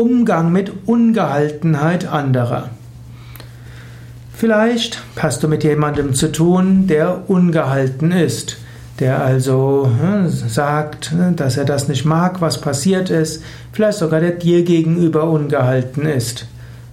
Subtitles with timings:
[0.00, 2.70] Umgang mit Ungehaltenheit anderer.
[4.32, 8.56] Vielleicht hast du mit jemandem zu tun, der ungehalten ist,
[8.98, 13.42] der also hm, sagt, dass er das nicht mag, was passiert ist,
[13.72, 16.46] vielleicht sogar der dir gegenüber ungehalten ist.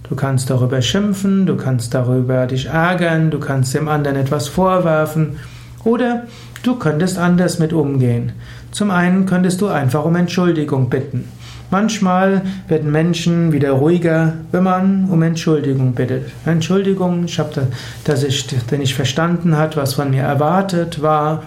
[0.10, 5.38] Du kannst darüber schimpfen, du kannst darüber dich ärgern, du kannst dem anderen etwas vorwerfen
[5.86, 6.24] oder
[6.62, 8.34] du könntest anders mit umgehen.
[8.72, 11.24] Zum einen könntest du einfach um Entschuldigung bitten.
[11.70, 16.32] Manchmal werden Menschen wieder ruhiger, wenn man um Entschuldigung bittet.
[16.46, 17.68] Entschuldigung, ich habe,
[18.06, 21.44] dass ich denn nicht verstanden hat, was von mir erwartet war.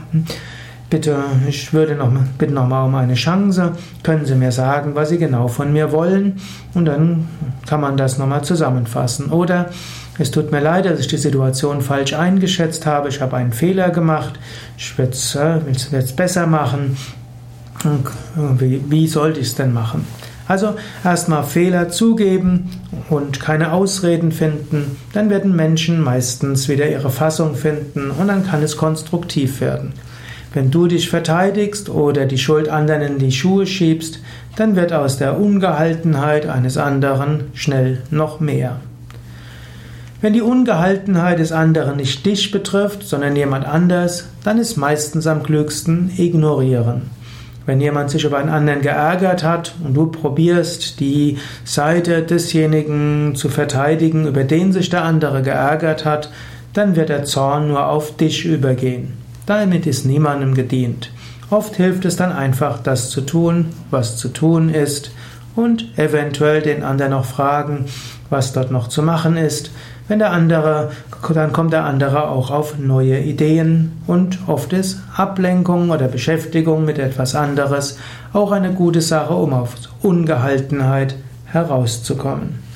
[0.91, 1.17] Bitte,
[1.49, 3.73] ich würde noch bitte noch mal um eine Chance.
[4.03, 6.41] Können Sie mir sagen, was Sie genau von mir wollen?
[6.75, 7.29] Und dann
[7.67, 9.31] kann man das nochmal zusammenfassen.
[9.31, 9.71] Oder
[10.19, 13.09] es tut mir leid, dass ich die Situation falsch eingeschätzt habe.
[13.09, 14.39] Ich habe einen Fehler gemacht.
[14.77, 15.61] Ich werde es äh,
[16.15, 16.97] besser machen.
[18.59, 20.07] Wie, sollte ich es denn machen?
[20.47, 22.71] Also erstmal Fehler zugeben
[23.09, 28.63] und keine Ausreden finden, dann werden Menschen meistens wieder ihre Fassung finden und dann kann
[28.63, 29.93] es konstruktiv werden.
[30.53, 34.19] Wenn du dich verteidigst oder die Schuld anderen in die Schuhe schiebst,
[34.57, 38.81] dann wird aus der Ungehaltenheit eines anderen schnell noch mehr.
[40.21, 45.45] Wenn die Ungehaltenheit des anderen nicht dich betrifft, sondern jemand anders, dann ist meistens am
[45.45, 47.03] klügsten ignorieren.
[47.67, 53.49] Wenn jemand sich über einen anderen geärgert hat und du probierst, die Seite desjenigen zu
[53.49, 56.31] verteidigen, über den sich der andere geärgert hat,
[56.73, 59.15] dann wird der Zorn nur auf dich übergehen.
[59.47, 61.11] Damit ist niemandem gedient.
[61.51, 65.11] Oft hilft es dann einfach, das zu tun, was zu tun ist
[65.61, 67.87] und eventuell den anderen noch fragen,
[68.31, 69.71] was dort noch zu machen ist.
[70.09, 70.91] Wenn der andere,
[71.33, 76.99] dann kommt der andere auch auf neue Ideen und oft ist Ablenkung oder Beschäftigung mit
[76.99, 77.99] etwas anderes
[78.33, 81.15] auch eine gute Sache, um auf Ungehaltenheit
[81.45, 82.70] herauszukommen.